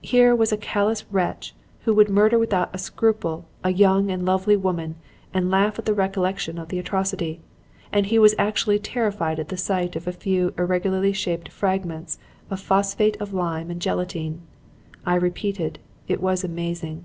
[0.00, 4.56] Here was a callous wretch who would murder without a scruple a young and lovely
[4.56, 4.94] woman
[5.34, 7.40] and laugh at the recollection of the atrocity.
[7.92, 12.18] And he was actually terrified at the sight of a few irregularly shaped fragments
[12.48, 14.40] of phosphate of lime and gelatine.
[15.04, 17.04] I repeat, it was amazing.